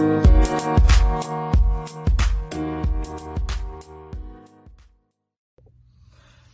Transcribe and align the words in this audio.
Thank 0.00 0.24
you. 0.24 0.29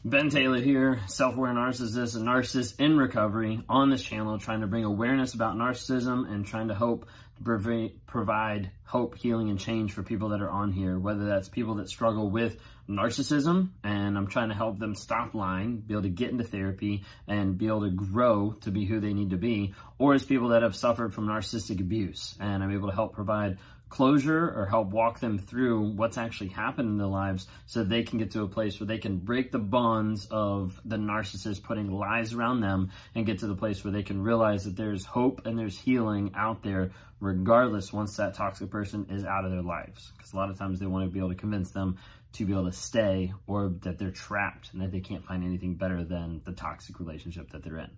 Ben 0.06 0.30
Taylor 0.30 0.61
here, 0.61 1.00
self-aware 1.08 1.53
narcissist, 1.53 2.14
a 2.14 2.21
narcissist 2.21 2.79
in 2.79 2.96
recovery 2.96 3.60
on 3.69 3.90
this 3.90 4.01
channel, 4.01 4.38
trying 4.38 4.60
to 4.60 4.69
bring 4.69 4.85
awareness 4.85 5.35
about 5.35 5.56
narcissism 5.56 6.31
and 6.32 6.46
trying 6.46 6.69
to 6.69 6.76
hope 6.76 7.08
to 7.44 7.90
provide 8.06 8.71
hope, 8.85 9.19
healing, 9.19 9.50
and 9.50 9.58
change 9.58 9.90
for 9.90 10.04
people 10.04 10.28
that 10.28 10.40
are 10.40 10.49
on 10.49 10.71
here, 10.71 10.96
whether 10.96 11.24
that's 11.24 11.49
people 11.49 11.74
that 11.74 11.88
struggle 11.88 12.31
with 12.31 12.56
narcissism, 12.88 13.71
and 13.82 14.17
I'm 14.17 14.28
trying 14.28 14.50
to 14.50 14.54
help 14.54 14.78
them 14.78 14.95
stop 14.95 15.35
lying, 15.35 15.78
be 15.78 15.95
able 15.95 16.02
to 16.02 16.09
get 16.09 16.30
into 16.30 16.45
therapy, 16.45 17.04
and 17.27 17.59
be 17.59 17.66
able 17.66 17.80
to 17.80 17.91
grow 17.91 18.52
to 18.60 18.70
be 18.70 18.84
who 18.84 19.00
they 19.00 19.12
need 19.12 19.30
to 19.30 19.36
be, 19.36 19.74
or 19.98 20.14
as 20.14 20.24
people 20.24 20.50
that 20.50 20.62
have 20.62 20.77
suffered 20.77 21.14
from 21.14 21.27
narcissistic 21.27 21.80
abuse, 21.80 22.36
and 22.38 22.62
I'm 22.62 22.70
able 22.70 22.91
to 22.91 22.95
help 22.95 23.14
provide 23.14 23.59
closure 23.88 24.52
or 24.56 24.66
help 24.66 24.88
walk 24.88 25.20
them 25.20 25.38
through 25.38 25.92
what's 25.92 26.18
actually 26.18 26.48
happened 26.48 26.88
in 26.88 26.98
their 26.98 27.06
lives 27.06 27.46
so 27.66 27.84
they 27.84 28.02
can 28.02 28.18
get 28.18 28.32
to 28.32 28.42
a 28.42 28.48
place 28.48 28.80
where 28.80 28.86
they 28.86 28.98
can 28.98 29.18
break 29.18 29.52
the 29.52 29.58
bonds 29.58 30.27
of 30.30 30.80
the 30.84 30.96
narcissist 30.96 31.62
putting 31.62 31.91
lies 31.91 32.34
around 32.34 32.60
them 32.60 32.91
and 33.14 33.27
get 33.27 33.38
to 33.38 33.46
the 33.46 33.54
place 33.54 33.84
where 33.84 33.92
they 33.92 34.02
can 34.02 34.22
realize 34.22 34.64
that 34.64 34.77
there's 34.77 35.04
hope 35.04 35.46
and 35.46 35.56
there's 35.56 35.78
healing 35.78 36.32
out 36.34 36.62
there 36.62 36.91
regardless 37.20 37.92
once 37.92 38.16
that 38.16 38.34
toxic 38.34 38.70
person 38.70 39.06
is 39.10 39.24
out 39.24 39.44
of 39.44 39.52
their 39.52 39.62
lives 39.62 40.12
because 40.16 40.32
a 40.32 40.36
lot 40.36 40.50
of 40.50 40.58
times 40.58 40.80
they 40.80 40.86
want 40.86 41.05
to 41.05 41.10
be 41.10 41.20
able 41.20 41.30
to 41.30 41.36
convince 41.36 41.70
them 41.70 41.96
to 42.32 42.44
be 42.44 42.52
able 42.52 42.66
to 42.66 42.72
stay 42.72 43.32
or 43.46 43.72
that 43.82 43.98
they're 43.98 44.10
trapped 44.10 44.72
and 44.72 44.82
that 44.82 44.91
they 44.91 45.00
can't 45.00 45.24
find 45.24 45.44
anything 45.44 45.74
better 45.74 46.05
than 46.05 46.42
the 46.44 46.52
toxic 46.52 46.98
relationship 46.98 47.50
that 47.50 47.62
they're 47.62 47.78
in. 47.78 47.91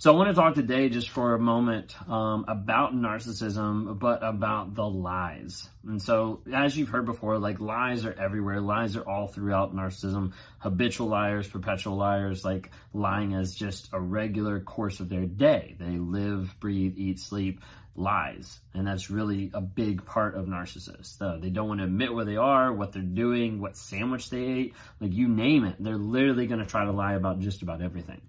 So 0.00 0.10
I 0.10 0.16
want 0.16 0.30
to 0.30 0.34
talk 0.34 0.54
today 0.54 0.88
just 0.88 1.10
for 1.10 1.34
a 1.34 1.38
moment 1.38 1.94
um, 2.08 2.46
about 2.48 2.94
narcissism, 2.94 3.98
but 3.98 4.22
about 4.22 4.74
the 4.74 4.88
lies. 4.88 5.68
And 5.86 6.00
so, 6.00 6.40
as 6.50 6.74
you've 6.74 6.88
heard 6.88 7.04
before, 7.04 7.36
like 7.36 7.60
lies 7.60 8.06
are 8.06 8.14
everywhere. 8.18 8.62
Lies 8.62 8.96
are 8.96 9.06
all 9.06 9.26
throughout 9.26 9.76
narcissism. 9.76 10.32
Habitual 10.58 11.08
liars, 11.08 11.46
perpetual 11.48 11.96
liars, 11.96 12.46
like 12.46 12.70
lying 12.94 13.34
as 13.34 13.54
just 13.54 13.90
a 13.92 14.00
regular 14.00 14.58
course 14.60 15.00
of 15.00 15.10
their 15.10 15.26
day. 15.26 15.76
They 15.78 15.98
live, 15.98 16.58
breathe, 16.60 16.94
eat, 16.96 17.20
sleep, 17.20 17.60
lies. 17.94 18.58
And 18.72 18.86
that's 18.86 19.10
really 19.10 19.50
a 19.52 19.60
big 19.60 20.06
part 20.06 20.34
of 20.34 20.46
narcissists. 20.46 21.20
Uh, 21.20 21.36
they 21.36 21.50
don't 21.50 21.68
want 21.68 21.80
to 21.80 21.84
admit 21.84 22.14
where 22.14 22.24
they 22.24 22.36
are, 22.36 22.72
what 22.72 22.92
they're 22.92 23.02
doing, 23.02 23.60
what 23.60 23.76
sandwich 23.76 24.30
they 24.30 24.44
ate, 24.44 24.74
like 24.98 25.12
you 25.12 25.28
name 25.28 25.66
it. 25.66 25.76
They're 25.78 25.98
literally 25.98 26.46
going 26.46 26.60
to 26.60 26.66
try 26.66 26.86
to 26.86 26.92
lie 26.92 27.16
about 27.16 27.40
just 27.40 27.60
about 27.60 27.82
everything. 27.82 28.22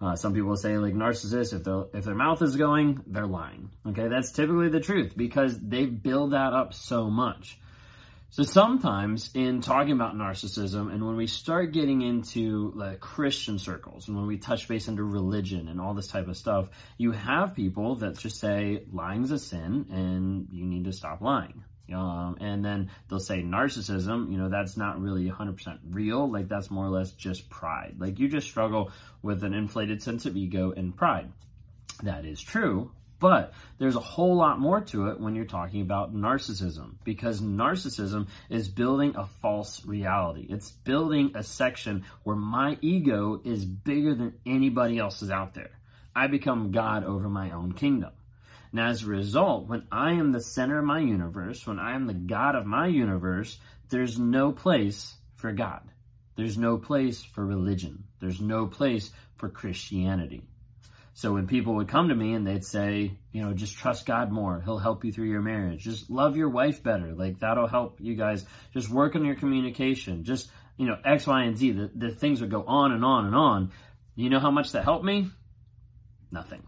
Uh, 0.00 0.14
some 0.14 0.32
people 0.32 0.56
say 0.56 0.78
like 0.78 0.94
narcissists, 0.94 1.52
if 1.52 1.64
their 1.64 1.84
if 1.92 2.04
their 2.04 2.14
mouth 2.14 2.40
is 2.42 2.56
going, 2.56 3.02
they're 3.06 3.26
lying. 3.26 3.70
Okay, 3.86 4.08
that's 4.08 4.30
typically 4.30 4.68
the 4.68 4.80
truth 4.80 5.14
because 5.16 5.58
they 5.58 5.86
build 5.86 6.32
that 6.32 6.52
up 6.52 6.72
so 6.72 7.10
much. 7.10 7.58
So 8.30 8.42
sometimes 8.42 9.30
in 9.34 9.62
talking 9.62 9.92
about 9.92 10.14
narcissism 10.14 10.92
and 10.92 11.04
when 11.04 11.16
we 11.16 11.26
start 11.26 11.72
getting 11.72 12.02
into 12.02 12.72
like 12.76 13.00
Christian 13.00 13.58
circles 13.58 14.06
and 14.06 14.16
when 14.16 14.26
we 14.26 14.36
touch 14.36 14.68
base 14.68 14.86
into 14.86 15.02
religion 15.02 15.66
and 15.66 15.80
all 15.80 15.94
this 15.94 16.08
type 16.08 16.28
of 16.28 16.36
stuff, 16.36 16.68
you 16.98 17.12
have 17.12 17.56
people 17.56 17.96
that 17.96 18.18
just 18.18 18.38
say 18.38 18.84
lying's 18.92 19.30
a 19.30 19.38
sin 19.38 19.86
and 19.90 20.48
you 20.52 20.66
need 20.66 20.84
to 20.84 20.92
stop 20.92 21.22
lying. 21.22 21.64
Um, 21.92 22.36
and 22.40 22.64
then 22.64 22.90
they'll 23.08 23.18
say 23.20 23.42
narcissism, 23.42 24.30
you 24.30 24.38
know, 24.38 24.48
that's 24.48 24.76
not 24.76 25.00
really 25.00 25.28
100% 25.30 25.78
real. 25.90 26.30
Like 26.30 26.48
that's 26.48 26.70
more 26.70 26.84
or 26.84 26.90
less 26.90 27.12
just 27.12 27.48
pride. 27.48 27.96
Like 27.98 28.18
you 28.18 28.28
just 28.28 28.46
struggle 28.46 28.90
with 29.22 29.44
an 29.44 29.54
inflated 29.54 30.02
sense 30.02 30.26
of 30.26 30.36
ego 30.36 30.72
and 30.76 30.96
pride. 30.96 31.32
That 32.02 32.24
is 32.24 32.40
true. 32.40 32.90
But 33.20 33.52
there's 33.78 33.96
a 33.96 34.00
whole 34.00 34.36
lot 34.36 34.60
more 34.60 34.80
to 34.80 35.08
it 35.08 35.18
when 35.18 35.34
you're 35.34 35.44
talking 35.44 35.80
about 35.80 36.14
narcissism 36.14 36.94
because 37.02 37.40
narcissism 37.40 38.28
is 38.48 38.68
building 38.68 39.16
a 39.16 39.26
false 39.42 39.84
reality. 39.84 40.46
It's 40.48 40.70
building 40.70 41.32
a 41.34 41.42
section 41.42 42.04
where 42.22 42.36
my 42.36 42.78
ego 42.80 43.40
is 43.44 43.64
bigger 43.64 44.14
than 44.14 44.34
anybody 44.46 44.98
else's 44.98 45.30
out 45.30 45.54
there. 45.54 45.70
I 46.14 46.28
become 46.28 46.70
God 46.70 47.02
over 47.02 47.28
my 47.28 47.50
own 47.50 47.72
kingdom. 47.72 48.12
And 48.70 48.80
as 48.80 49.02
a 49.02 49.06
result, 49.06 49.68
when 49.68 49.86
I 49.90 50.12
am 50.12 50.32
the 50.32 50.40
center 50.40 50.78
of 50.78 50.84
my 50.84 51.00
universe, 51.00 51.66
when 51.66 51.78
I 51.78 51.94
am 51.94 52.06
the 52.06 52.14
God 52.14 52.54
of 52.54 52.66
my 52.66 52.86
universe, 52.86 53.58
there's 53.88 54.18
no 54.18 54.52
place 54.52 55.14
for 55.36 55.52
God. 55.52 55.82
There's 56.36 56.58
no 56.58 56.78
place 56.78 57.22
for 57.22 57.44
religion. 57.44 58.04
There's 58.20 58.40
no 58.40 58.66
place 58.66 59.10
for 59.36 59.48
Christianity. 59.48 60.42
So 61.14 61.32
when 61.32 61.48
people 61.48 61.74
would 61.74 61.88
come 61.88 62.10
to 62.10 62.14
me 62.14 62.34
and 62.34 62.46
they'd 62.46 62.64
say, 62.64 63.10
you 63.32 63.42
know, 63.42 63.52
just 63.52 63.76
trust 63.76 64.06
God 64.06 64.30
more. 64.30 64.60
He'll 64.60 64.78
help 64.78 65.04
you 65.04 65.10
through 65.10 65.30
your 65.30 65.42
marriage. 65.42 65.82
Just 65.82 66.10
love 66.10 66.36
your 66.36 66.48
wife 66.48 66.80
better. 66.80 67.12
Like 67.12 67.40
that'll 67.40 67.66
help 67.66 68.00
you 68.00 68.14
guys. 68.14 68.44
Just 68.72 68.88
work 68.88 69.16
on 69.16 69.24
your 69.24 69.34
communication. 69.34 70.22
Just, 70.22 70.48
you 70.76 70.86
know, 70.86 70.96
X, 71.04 71.26
Y, 71.26 71.42
and 71.42 71.58
Z. 71.58 71.72
The, 71.72 71.90
the 71.92 72.10
things 72.10 72.40
would 72.40 72.52
go 72.52 72.62
on 72.64 72.92
and 72.92 73.04
on 73.04 73.26
and 73.26 73.34
on. 73.34 73.72
You 74.14 74.30
know 74.30 74.38
how 74.38 74.52
much 74.52 74.72
that 74.72 74.84
helped 74.84 75.04
me? 75.04 75.28
Nothing. 76.30 76.62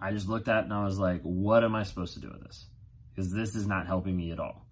I 0.00 0.12
just 0.12 0.28
looked 0.28 0.48
at 0.48 0.58
it 0.58 0.64
and 0.64 0.72
I 0.72 0.84
was 0.84 0.98
like, 0.98 1.22
what 1.22 1.64
am 1.64 1.74
I 1.74 1.84
supposed 1.84 2.14
to 2.14 2.20
do 2.20 2.30
with 2.30 2.42
this? 2.42 2.66
Because 3.14 3.32
this 3.32 3.54
is 3.54 3.66
not 3.66 3.86
helping 3.86 4.16
me 4.16 4.30
at 4.30 4.40
all. 4.40 4.66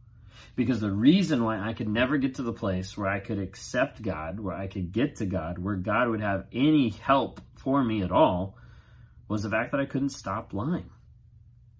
Because 0.56 0.80
the 0.80 0.90
reason 0.90 1.42
why 1.42 1.58
I 1.58 1.72
could 1.72 1.88
never 1.88 2.18
get 2.18 2.36
to 2.36 2.42
the 2.42 2.52
place 2.52 2.96
where 2.96 3.08
I 3.08 3.18
could 3.18 3.38
accept 3.38 4.02
God, 4.02 4.38
where 4.38 4.54
I 4.54 4.66
could 4.66 4.92
get 4.92 5.16
to 5.16 5.26
God, 5.26 5.58
where 5.58 5.76
God 5.76 6.08
would 6.08 6.20
have 6.20 6.46
any 6.52 6.90
help 6.90 7.40
for 7.56 7.82
me 7.82 8.02
at 8.02 8.12
all, 8.12 8.56
was 9.28 9.42
the 9.42 9.50
fact 9.50 9.72
that 9.72 9.80
I 9.80 9.86
couldn't 9.86 10.10
stop 10.10 10.52
lying. 10.52 10.90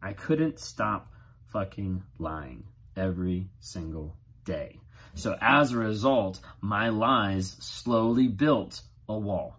I 0.03 0.12
couldn't 0.12 0.59
stop 0.59 1.12
fucking 1.53 2.03
lying 2.19 2.65
every 2.97 3.49
single 3.61 4.16
day. 4.44 4.81
So 5.15 5.37
as 5.41 5.72
a 5.72 5.78
result, 5.78 6.41
my 6.61 6.88
lies 6.88 7.56
slowly 7.61 8.28
built 8.28 8.81
a 9.09 9.16
wall. 9.16 9.56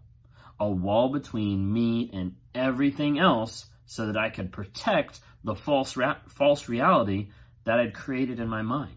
A 0.59 0.69
wall 0.69 1.09
between 1.09 1.71
me 1.71 2.09
and 2.13 2.35
everything 2.53 3.19
else 3.19 3.65
so 3.85 4.07
that 4.07 4.17
I 4.17 4.29
could 4.29 4.51
protect 4.51 5.19
the 5.43 5.55
false, 5.55 5.97
false 6.29 6.69
reality 6.69 7.29
that 7.65 7.79
I'd 7.79 7.93
created 7.93 8.39
in 8.39 8.47
my 8.47 8.61
mind. 8.61 8.95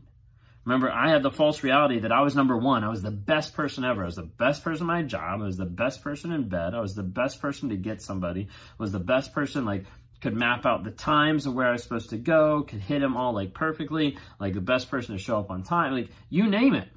Remember, 0.64 0.90
I 0.90 1.08
had 1.08 1.22
the 1.22 1.30
false 1.30 1.62
reality 1.62 2.00
that 2.00 2.12
I 2.12 2.20
was 2.20 2.36
number 2.36 2.56
one. 2.56 2.84
I 2.84 2.90
was 2.90 3.00
the 3.00 3.10
best 3.10 3.54
person 3.54 3.84
ever. 3.84 4.02
I 4.02 4.06
was 4.06 4.16
the 4.16 4.22
best 4.22 4.62
person 4.62 4.84
at 4.84 4.86
my 4.86 5.02
job. 5.02 5.40
I 5.40 5.44
was 5.44 5.56
the 5.56 5.64
best 5.64 6.02
person 6.02 6.30
in 6.30 6.50
bed. 6.50 6.74
I 6.74 6.80
was 6.80 6.94
the 6.94 7.02
best 7.02 7.40
person 7.40 7.70
to 7.70 7.76
get 7.76 8.02
somebody. 8.02 8.48
I 8.50 8.82
was 8.82 8.92
the 8.92 8.98
best 8.98 9.32
person, 9.32 9.64
like, 9.64 9.86
could 10.20 10.34
map 10.34 10.66
out 10.66 10.84
the 10.84 10.90
times 10.90 11.46
of 11.46 11.54
where 11.54 11.68
I 11.68 11.72
was 11.72 11.82
supposed 11.82 12.10
to 12.10 12.18
go, 12.18 12.64
could 12.64 12.80
hit 12.80 13.00
them 13.00 13.16
all, 13.16 13.32
like, 13.32 13.54
perfectly, 13.54 14.18
like, 14.38 14.52
the 14.52 14.60
best 14.60 14.90
person 14.90 15.16
to 15.16 15.22
show 15.22 15.38
up 15.38 15.50
on 15.50 15.62
time. 15.62 15.94
Like, 15.94 16.10
you 16.28 16.46
name 16.46 16.74
it. 16.74 16.88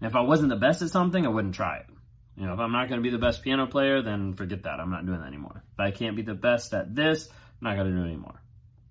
And 0.00 0.08
if 0.08 0.16
I 0.16 0.20
wasn't 0.20 0.48
the 0.48 0.56
best 0.56 0.80
at 0.80 0.88
something, 0.88 1.26
I 1.26 1.28
wouldn't 1.28 1.54
try 1.54 1.78
it. 1.78 1.86
You 2.40 2.46
know, 2.46 2.54
if 2.54 2.58
I'm 2.58 2.72
not 2.72 2.88
going 2.88 2.98
to 2.98 3.02
be 3.02 3.10
the 3.10 3.18
best 3.18 3.42
piano 3.42 3.66
player, 3.66 4.00
then 4.00 4.32
forget 4.32 4.62
that. 4.62 4.80
I'm 4.80 4.90
not 4.90 5.04
doing 5.04 5.20
that 5.20 5.26
anymore. 5.26 5.62
If 5.74 5.78
I 5.78 5.90
can't 5.90 6.16
be 6.16 6.22
the 6.22 6.32
best 6.32 6.72
at 6.72 6.94
this, 6.94 7.28
I'm 7.28 7.68
not 7.68 7.76
going 7.76 7.88
to 7.88 7.92
do 7.92 8.00
it 8.00 8.06
anymore. 8.06 8.40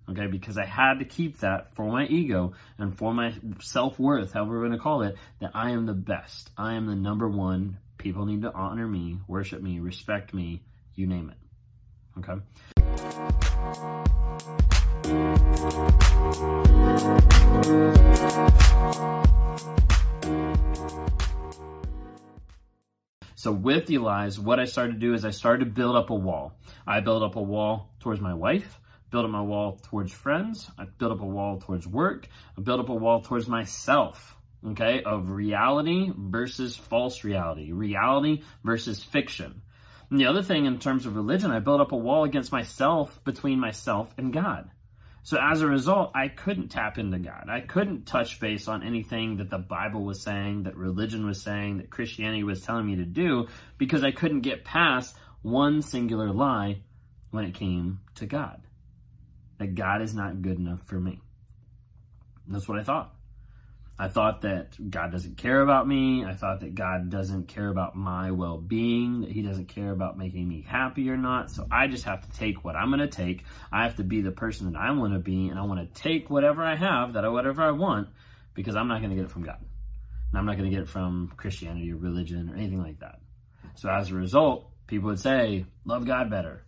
Okay, 0.08 0.28
because 0.28 0.56
I 0.56 0.64
had 0.64 1.00
to 1.00 1.04
keep 1.04 1.40
that 1.40 1.74
for 1.74 1.90
my 1.90 2.06
ego 2.06 2.52
and 2.78 2.96
for 2.96 3.12
my 3.12 3.34
self-worth, 3.60 4.32
however 4.32 4.52
we're 4.52 4.66
going 4.66 4.78
to 4.78 4.78
call 4.78 5.02
it, 5.02 5.16
that 5.40 5.50
I 5.52 5.70
am 5.70 5.86
the 5.86 5.94
best. 5.94 6.48
I 6.56 6.74
am 6.74 6.86
the 6.86 6.94
number 6.94 7.28
one. 7.28 7.78
People 7.98 8.24
need 8.24 8.42
to 8.42 8.54
honor 8.54 8.86
me, 8.86 9.18
worship 9.26 9.60
me, 9.60 9.80
respect 9.80 10.32
me, 10.32 10.62
you 10.94 11.08
name 11.08 11.32
it. 11.32 11.38
Okay? 12.20 12.40
So 23.40 23.52
with 23.52 23.86
the 23.86 23.96
lies, 23.96 24.38
what 24.38 24.60
I 24.60 24.66
started 24.66 24.92
to 24.92 24.98
do 24.98 25.14
is 25.14 25.24
I 25.24 25.30
started 25.30 25.64
to 25.64 25.70
build 25.70 25.96
up 25.96 26.10
a 26.10 26.14
wall. 26.14 26.52
I 26.86 27.00
built 27.00 27.22
up 27.22 27.36
a 27.36 27.42
wall 27.42 27.88
towards 27.98 28.20
my 28.20 28.34
wife, 28.34 28.78
built 29.10 29.24
up 29.24 29.30
my 29.30 29.40
wall 29.40 29.80
towards 29.84 30.12
friends, 30.12 30.70
I 30.78 30.84
built 30.84 31.12
up 31.12 31.22
a 31.22 31.26
wall 31.26 31.58
towards 31.58 31.86
work, 31.86 32.28
I 32.58 32.60
built 32.60 32.80
up 32.80 32.90
a 32.90 32.94
wall 32.94 33.22
towards 33.22 33.48
myself, 33.48 34.36
okay, 34.72 35.02
of 35.04 35.30
reality 35.30 36.12
versus 36.14 36.76
false 36.76 37.24
reality, 37.24 37.72
reality 37.72 38.42
versus 38.62 39.02
fiction. 39.02 39.62
And 40.10 40.20
the 40.20 40.26
other 40.26 40.42
thing 40.42 40.66
in 40.66 40.78
terms 40.78 41.06
of 41.06 41.16
religion, 41.16 41.50
I 41.50 41.60
built 41.60 41.80
up 41.80 41.92
a 41.92 41.96
wall 41.96 42.24
against 42.24 42.52
myself 42.52 43.24
between 43.24 43.58
myself 43.58 44.12
and 44.18 44.34
God. 44.34 44.68
So 45.22 45.38
as 45.40 45.60
a 45.60 45.66
result, 45.66 46.12
I 46.14 46.28
couldn't 46.28 46.68
tap 46.68 46.98
into 46.98 47.18
God. 47.18 47.48
I 47.48 47.60
couldn't 47.60 48.06
touch 48.06 48.40
base 48.40 48.68
on 48.68 48.82
anything 48.82 49.36
that 49.36 49.50
the 49.50 49.58
Bible 49.58 50.02
was 50.02 50.22
saying, 50.22 50.62
that 50.64 50.76
religion 50.76 51.26
was 51.26 51.42
saying, 51.42 51.78
that 51.78 51.90
Christianity 51.90 52.42
was 52.42 52.62
telling 52.62 52.86
me 52.86 52.96
to 52.96 53.04
do, 53.04 53.48
because 53.76 54.02
I 54.02 54.12
couldn't 54.12 54.40
get 54.40 54.64
past 54.64 55.16
one 55.42 55.82
singular 55.82 56.32
lie 56.32 56.82
when 57.30 57.44
it 57.44 57.54
came 57.54 58.00
to 58.16 58.26
God. 58.26 58.62
That 59.58 59.74
God 59.74 60.00
is 60.00 60.14
not 60.14 60.40
good 60.40 60.58
enough 60.58 60.80
for 60.86 60.98
me. 60.98 61.20
That's 62.48 62.66
what 62.66 62.78
I 62.78 62.82
thought. 62.82 63.14
I 64.00 64.08
thought 64.08 64.40
that 64.40 64.90
God 64.90 65.12
doesn't 65.12 65.36
care 65.36 65.60
about 65.60 65.86
me. 65.86 66.24
I 66.24 66.32
thought 66.32 66.60
that 66.60 66.74
God 66.74 67.10
doesn't 67.10 67.48
care 67.48 67.68
about 67.68 67.94
my 67.94 68.30
well 68.30 68.56
being, 68.56 69.20
that 69.20 69.30
He 69.30 69.42
doesn't 69.42 69.66
care 69.66 69.90
about 69.90 70.16
making 70.16 70.48
me 70.48 70.64
happy 70.66 71.10
or 71.10 71.18
not. 71.18 71.50
So 71.50 71.66
I 71.70 71.86
just 71.86 72.04
have 72.04 72.22
to 72.22 72.38
take 72.38 72.64
what 72.64 72.76
I'm 72.76 72.88
going 72.88 73.00
to 73.00 73.08
take. 73.08 73.44
I 73.70 73.82
have 73.82 73.96
to 73.96 74.02
be 74.02 74.22
the 74.22 74.30
person 74.30 74.72
that 74.72 74.78
I 74.78 74.90
want 74.92 75.12
to 75.12 75.18
be, 75.18 75.48
and 75.48 75.58
I 75.58 75.64
want 75.64 75.80
to 75.80 76.02
take 76.02 76.30
whatever 76.30 76.64
I 76.64 76.76
have, 76.76 77.12
that 77.12 77.26
I, 77.26 77.28
whatever 77.28 77.60
I 77.60 77.72
want, 77.72 78.08
because 78.54 78.74
I'm 78.74 78.88
not 78.88 79.00
going 79.02 79.10
to 79.10 79.16
get 79.16 79.26
it 79.26 79.30
from 79.30 79.42
God. 79.42 79.58
And 79.60 80.38
I'm 80.38 80.46
not 80.46 80.56
going 80.56 80.70
to 80.70 80.74
get 80.74 80.84
it 80.84 80.88
from 80.88 81.34
Christianity 81.36 81.92
or 81.92 81.96
religion 81.96 82.48
or 82.48 82.54
anything 82.54 82.82
like 82.82 83.00
that. 83.00 83.20
So 83.74 83.90
as 83.90 84.10
a 84.10 84.14
result, 84.14 84.70
people 84.86 85.10
would 85.10 85.20
say, 85.20 85.66
love 85.84 86.06
God 86.06 86.30
better. 86.30 86.64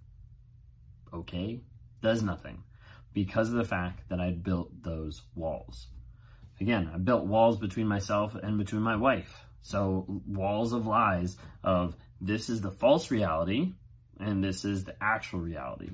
Okay, 1.14 1.62
does 2.02 2.23
nothing 2.23 2.62
because 3.14 3.49
of 3.49 3.55
the 3.55 3.64
fact 3.64 4.11
that 4.11 4.20
I 4.20 4.32
built 4.32 4.82
those 4.82 5.23
walls. 5.34 5.87
Again, 6.62 6.93
I 6.94 6.99
built 6.99 7.26
walls 7.26 7.59
between 7.59 7.88
myself 7.88 8.37
and 8.37 8.56
between 8.56 8.82
my 8.82 8.94
wife. 8.94 9.44
So 9.62 10.23
walls 10.29 10.73
of 10.73 10.87
lies 10.87 11.37
of 11.64 11.97
this 12.20 12.49
is 12.49 12.61
the 12.61 12.70
false 12.70 13.11
reality 13.11 13.73
and 14.20 14.44
this 14.44 14.64
is 14.64 14.85
the 14.85 14.94
actual 15.00 15.41
reality. 15.41 15.91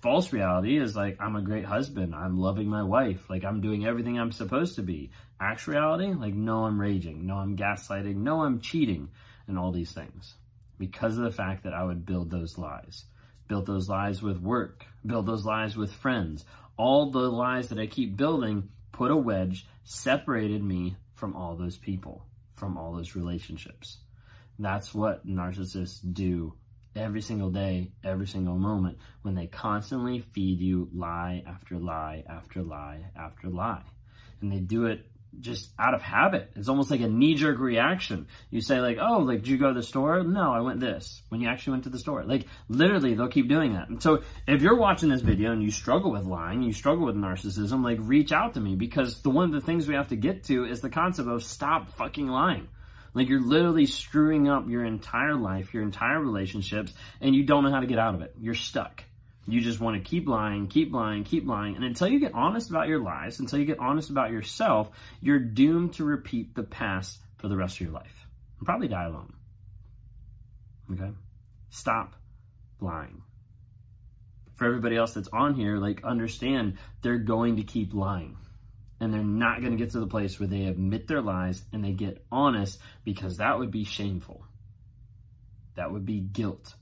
False 0.00 0.32
reality 0.32 0.78
is 0.78 0.94
like 0.94 1.16
I'm 1.18 1.34
a 1.34 1.42
great 1.42 1.64
husband, 1.64 2.14
I'm 2.14 2.38
loving 2.38 2.68
my 2.68 2.84
wife, 2.84 3.28
like 3.28 3.42
I'm 3.44 3.60
doing 3.60 3.84
everything 3.84 4.20
I'm 4.20 4.30
supposed 4.30 4.76
to 4.76 4.82
be. 4.82 5.10
Actual 5.40 5.72
reality, 5.72 6.12
like 6.12 6.34
no, 6.34 6.64
I'm 6.64 6.80
raging, 6.80 7.26
no, 7.26 7.34
I'm 7.34 7.56
gaslighting, 7.56 8.18
no, 8.18 8.44
I'm 8.44 8.60
cheating, 8.60 9.10
and 9.48 9.58
all 9.58 9.72
these 9.72 9.90
things. 9.90 10.32
Because 10.78 11.18
of 11.18 11.24
the 11.24 11.32
fact 11.32 11.64
that 11.64 11.74
I 11.74 11.82
would 11.82 12.06
build 12.06 12.30
those 12.30 12.56
lies. 12.56 13.04
Build 13.48 13.66
those 13.66 13.88
lies 13.88 14.22
with 14.22 14.38
work, 14.38 14.86
build 15.04 15.26
those 15.26 15.44
lies 15.44 15.76
with 15.76 15.92
friends. 15.92 16.44
All 16.76 17.10
the 17.10 17.18
lies 17.18 17.70
that 17.70 17.80
I 17.80 17.86
keep 17.86 18.16
building 18.16 18.68
put 18.98 19.12
a 19.12 19.16
wedge, 19.16 19.64
separated 19.84 20.62
me 20.62 20.96
from 21.14 21.36
all 21.36 21.54
those 21.54 21.76
people, 21.78 22.26
from 22.56 22.76
all 22.76 22.92
those 22.92 23.14
relationships. 23.14 23.98
That's 24.58 24.92
what 24.92 25.24
narcissists 25.24 26.00
do 26.12 26.54
every 26.96 27.20
single 27.20 27.50
day, 27.50 27.92
every 28.02 28.26
single 28.26 28.56
moment, 28.56 28.98
when 29.22 29.36
they 29.36 29.46
constantly 29.46 30.18
feed 30.18 30.58
you 30.58 30.88
lie 30.92 31.44
after 31.46 31.76
lie 31.76 32.24
after 32.28 32.60
lie 32.60 33.04
after 33.14 33.48
lie. 33.48 33.84
And 34.40 34.50
they 34.50 34.58
do 34.58 34.86
it 34.86 35.06
just 35.40 35.70
out 35.78 35.94
of 35.94 36.02
habit. 36.02 36.50
It's 36.56 36.68
almost 36.68 36.90
like 36.90 37.00
a 37.00 37.08
knee 37.08 37.34
jerk 37.34 37.58
reaction. 37.58 38.26
You 38.50 38.60
say 38.60 38.80
like, 38.80 38.98
"Oh, 39.00 39.18
like 39.18 39.40
did 39.40 39.48
you 39.48 39.58
go 39.58 39.68
to 39.68 39.74
the 39.74 39.82
store?" 39.82 40.22
No, 40.22 40.52
I 40.52 40.60
went 40.60 40.80
this. 40.80 41.22
When 41.28 41.40
you 41.40 41.48
actually 41.48 41.72
went 41.72 41.84
to 41.84 41.90
the 41.90 41.98
store, 41.98 42.24
like 42.24 42.46
literally, 42.68 43.14
they'll 43.14 43.28
keep 43.28 43.48
doing 43.48 43.74
that. 43.74 43.88
And 43.88 44.02
so, 44.02 44.22
if 44.46 44.62
you're 44.62 44.76
watching 44.76 45.08
this 45.08 45.20
video 45.20 45.52
and 45.52 45.62
you 45.62 45.70
struggle 45.70 46.10
with 46.10 46.24
lying, 46.24 46.62
you 46.62 46.72
struggle 46.72 47.06
with 47.06 47.16
narcissism, 47.16 47.84
like 47.84 47.98
reach 48.00 48.32
out 48.32 48.54
to 48.54 48.60
me 48.60 48.74
because 48.74 49.22
the 49.22 49.30
one 49.30 49.44
of 49.44 49.52
the 49.52 49.60
things 49.60 49.86
we 49.86 49.94
have 49.94 50.08
to 50.08 50.16
get 50.16 50.44
to 50.44 50.64
is 50.64 50.80
the 50.80 50.90
concept 50.90 51.28
of 51.28 51.42
stop 51.42 51.90
fucking 51.92 52.28
lying. 52.28 52.68
Like 53.14 53.28
you're 53.28 53.40
literally 53.40 53.86
screwing 53.86 54.48
up 54.48 54.68
your 54.68 54.84
entire 54.84 55.34
life, 55.34 55.74
your 55.74 55.82
entire 55.82 56.20
relationships, 56.20 56.92
and 57.20 57.34
you 57.34 57.44
don't 57.44 57.64
know 57.64 57.70
how 57.70 57.80
to 57.80 57.86
get 57.86 57.98
out 57.98 58.14
of 58.14 58.22
it. 58.22 58.34
You're 58.38 58.54
stuck. 58.54 59.04
You 59.48 59.62
just 59.62 59.80
want 59.80 59.96
to 59.96 60.08
keep 60.08 60.28
lying, 60.28 60.66
keep 60.66 60.92
lying, 60.92 61.24
keep 61.24 61.46
lying. 61.46 61.74
And 61.74 61.82
until 61.82 62.06
you 62.06 62.20
get 62.20 62.34
honest 62.34 62.68
about 62.68 62.86
your 62.86 63.00
lies, 63.00 63.40
until 63.40 63.58
you 63.58 63.64
get 63.64 63.78
honest 63.78 64.10
about 64.10 64.30
yourself, 64.30 64.90
you're 65.22 65.38
doomed 65.38 65.94
to 65.94 66.04
repeat 66.04 66.54
the 66.54 66.62
past 66.62 67.18
for 67.38 67.48
the 67.48 67.56
rest 67.56 67.76
of 67.76 67.80
your 67.80 67.92
life 67.92 68.26
and 68.58 68.66
probably 68.66 68.88
die 68.88 69.06
alone. 69.06 69.32
Okay? 70.92 71.12
Stop 71.70 72.14
lying. 72.78 73.22
For 74.56 74.66
everybody 74.66 74.96
else 74.96 75.14
that's 75.14 75.28
on 75.32 75.54
here, 75.54 75.78
like 75.78 76.04
understand 76.04 76.76
they're 77.00 77.16
going 77.16 77.56
to 77.56 77.62
keep 77.62 77.94
lying. 77.94 78.36
And 79.00 79.14
they're 79.14 79.22
not 79.22 79.60
going 79.60 79.72
to 79.72 79.78
get 79.78 79.92
to 79.92 80.00
the 80.00 80.06
place 80.06 80.38
where 80.38 80.48
they 80.48 80.64
admit 80.64 81.08
their 81.08 81.22
lies 81.22 81.62
and 81.72 81.82
they 81.82 81.92
get 81.92 82.22
honest 82.30 82.80
because 83.02 83.38
that 83.38 83.58
would 83.58 83.70
be 83.70 83.84
shameful. 83.84 84.44
That 85.76 85.90
would 85.90 86.04
be 86.04 86.20
guilt. 86.20 86.74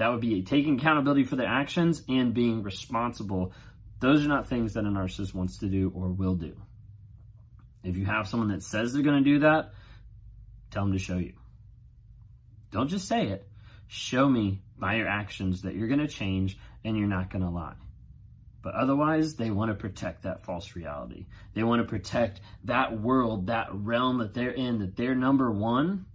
That 0.00 0.12
would 0.12 0.22
be 0.22 0.40
taking 0.40 0.78
accountability 0.78 1.24
for 1.24 1.36
their 1.36 1.46
actions 1.46 2.02
and 2.08 2.32
being 2.32 2.62
responsible. 2.62 3.52
Those 3.98 4.24
are 4.24 4.28
not 4.28 4.48
things 4.48 4.72
that 4.72 4.86
a 4.86 4.88
narcissist 4.88 5.34
wants 5.34 5.58
to 5.58 5.66
do 5.66 5.92
or 5.94 6.08
will 6.08 6.36
do. 6.36 6.56
If 7.84 7.98
you 7.98 8.06
have 8.06 8.26
someone 8.26 8.48
that 8.48 8.62
says 8.62 8.94
they're 8.94 9.02
going 9.02 9.22
to 9.22 9.30
do 9.30 9.40
that, 9.40 9.74
tell 10.70 10.84
them 10.84 10.94
to 10.94 10.98
show 10.98 11.18
you. 11.18 11.34
Don't 12.70 12.88
just 12.88 13.08
say 13.08 13.26
it. 13.26 13.46
Show 13.88 14.26
me 14.26 14.62
by 14.78 14.94
your 14.94 15.06
actions 15.06 15.62
that 15.62 15.74
you're 15.74 15.88
going 15.88 16.00
to 16.00 16.08
change 16.08 16.56
and 16.82 16.96
you're 16.96 17.06
not 17.06 17.28
going 17.28 17.44
to 17.44 17.50
lie. 17.50 17.76
But 18.62 18.76
otherwise, 18.76 19.34
they 19.34 19.50
want 19.50 19.70
to 19.70 19.74
protect 19.74 20.22
that 20.22 20.44
false 20.44 20.74
reality. 20.74 21.26
They 21.52 21.62
want 21.62 21.82
to 21.82 21.86
protect 21.86 22.40
that 22.64 22.98
world, 22.98 23.48
that 23.48 23.68
realm 23.74 24.16
that 24.20 24.32
they're 24.32 24.48
in, 24.48 24.78
that 24.78 24.96
they're 24.96 25.14
number 25.14 25.50
one 25.50 26.06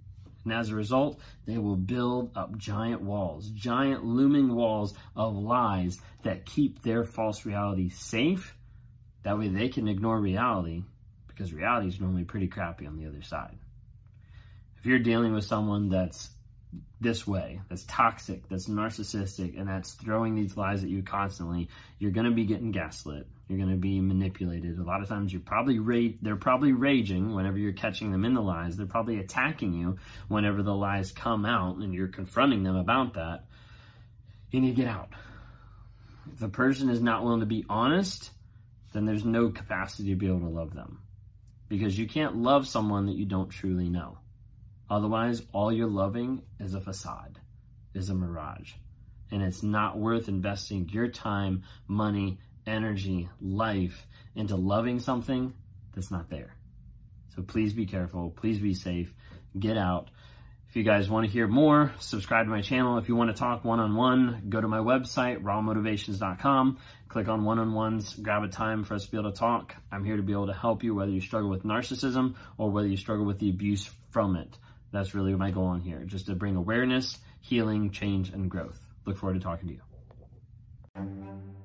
and 0.46 0.54
as 0.54 0.70
a 0.70 0.76
result, 0.76 1.20
they 1.46 1.58
will 1.58 1.76
build 1.76 2.32
up 2.38 2.58
giant 2.58 3.02
walls, 3.02 3.50
giant 3.50 4.06
looming 4.06 4.54
walls 4.54 4.94
of 5.16 5.36
lies 5.36 6.00
that 6.24 6.46
keep 6.46 6.82
their 6.84 7.04
false 7.04 7.46
reality 7.46 7.90
safe. 7.90 8.56
That 9.24 9.40
way 9.40 9.48
they 9.48 9.70
can 9.70 9.88
ignore 9.88 10.20
reality 10.20 10.84
because 11.28 11.52
reality 11.52 11.88
is 11.88 12.00
normally 12.00 12.24
pretty 12.24 12.48
crappy 12.48 12.86
on 12.86 12.98
the 12.98 13.08
other 13.08 13.24
side. 13.24 13.58
If 14.78 14.86
you're 14.86 15.00
dealing 15.00 15.34
with 15.34 15.46
someone 15.46 15.90
that's 15.90 16.30
this 17.02 17.28
way, 17.28 17.62
that's 17.70 17.84
toxic, 17.84 18.48
that's 18.50 18.68
narcissistic, 18.68 19.60
and 19.60 19.68
that's 19.68 19.94
throwing 19.94 20.36
these 20.36 20.58
lies 20.58 20.84
at 20.84 20.90
you 20.90 21.04
constantly, 21.04 21.70
you're 22.00 22.12
going 22.12 22.26
to 22.26 22.34
be 22.34 22.46
getting 22.46 22.72
gaslit. 22.72 23.28
You're 23.48 23.60
going 23.60 23.70
to 23.70 23.78
be 23.78 24.00
manipulated. 24.00 24.80
A 24.80 24.84
lot 24.84 25.02
of 25.02 25.08
times, 25.08 25.32
you're 25.32 25.42
probably 25.42 25.78
ra- 25.78 26.16
they're 26.22 26.36
probably 26.36 26.72
raging 26.72 27.36
whenever 27.36 27.60
you're 27.60 27.74
catching 27.74 28.12
them 28.12 28.26
in 28.26 28.34
the 28.34 28.42
lies. 28.42 28.76
They're 28.76 28.88
probably 28.88 29.20
attacking 29.20 29.74
you 29.74 29.98
whenever 30.28 30.64
the 30.64 30.74
lies 30.74 31.12
come 31.12 31.46
out, 31.46 31.78
and 31.78 31.94
you're 31.94 32.08
confronting 32.08 32.64
them 32.64 32.76
about 32.76 33.14
that. 33.14 33.46
You 34.50 34.62
need 34.62 34.76
to 34.76 34.82
get 34.82 34.88
out. 34.88 35.10
If 36.34 36.40
the 36.40 36.50
person 36.50 36.90
is 36.90 37.02
not 37.02 37.24
willing 37.24 37.42
to 37.42 37.46
be 37.46 37.66
honest, 37.70 38.32
then 38.94 39.06
there's 39.06 39.26
no 39.26 39.50
capacity 39.50 40.10
to 40.10 40.16
be 40.16 40.28
able 40.28 40.40
to 40.40 40.48
love 40.48 40.74
them, 40.74 41.02
because 41.70 41.98
you 42.00 42.08
can't 42.08 42.38
love 42.38 42.68
someone 42.68 43.06
that 43.06 43.16
you 43.16 43.26
don't 43.26 43.50
truly 43.50 43.90
know. 43.90 44.18
Otherwise, 44.90 45.42
all 45.52 45.72
you're 45.72 45.88
loving 45.88 46.44
is 46.60 46.74
a 46.74 46.82
facade, 46.82 47.40
is 47.94 48.10
a 48.10 48.16
mirage. 48.16 48.74
And 49.32 49.42
it's 49.42 49.64
not 49.64 49.98
worth 49.98 50.28
investing 50.28 50.90
your 50.90 51.08
time, 51.08 51.64
money, 51.88 52.40
energy, 52.68 53.30
life 53.42 54.08
into 54.36 54.56
loving 54.56 55.00
something 55.00 55.54
that's 55.94 56.12
not 56.12 56.30
there. 56.30 56.56
So 57.36 57.42
please 57.42 57.74
be 57.74 57.86
careful. 57.86 58.30
Please 58.30 58.60
be 58.60 58.74
safe. 58.74 59.14
Get 59.58 59.78
out. 59.78 60.10
If 60.70 60.76
you 60.76 60.84
guys 60.84 61.10
want 61.10 61.26
to 61.26 61.32
hear 61.32 61.48
more, 61.48 61.94
subscribe 62.00 62.48
to 62.48 62.50
my 62.50 62.62
channel. 62.62 62.98
If 62.98 63.08
you 63.08 63.16
want 63.16 63.30
to 63.30 63.40
talk 63.40 63.64
one 63.64 63.80
on 63.80 63.96
one, 63.96 64.44
go 64.50 64.60
to 64.60 64.68
my 64.68 64.80
website, 64.80 65.42
rawmotivations.com. 65.42 66.80
Click 67.08 67.28
on 67.30 67.46
one 67.46 67.60
on 67.60 67.74
ones, 67.74 68.14
grab 68.14 68.44
a 68.44 68.50
time 68.50 68.84
for 68.84 68.96
us 68.96 69.06
to 69.06 69.12
be 69.12 69.18
able 69.18 69.32
to 69.32 69.38
talk. 69.38 69.76
I'm 69.92 70.04
here 70.04 70.18
to 70.18 70.24
be 70.24 70.34
able 70.34 70.48
to 70.48 70.54
help 70.54 70.84
you, 70.84 70.94
whether 70.94 71.12
you 71.12 71.22
struggle 71.22 71.50
with 71.50 71.64
narcissism 71.64 72.36
or 72.58 72.72
whether 72.72 72.88
you 72.88 72.98
struggle 72.98 73.26
with 73.26 73.40
the 73.40 73.50
abuse 73.50 73.90
from 74.10 74.36
it. 74.36 74.58
That's 74.96 75.14
really 75.14 75.36
my 75.36 75.52
goal 75.52 75.66
on 75.66 75.82
here, 75.82 76.06
just 76.06 76.28
to 76.28 76.36
bring 76.36 76.56
awareness, 76.56 77.18
healing, 77.42 77.92
change, 77.92 78.30
and 78.30 78.50
growth. 78.50 78.80
Look 79.06 79.18
forward 79.18 79.34
to 79.34 79.42
talking 79.42 79.68
to 79.68 79.74
you. 79.74 81.65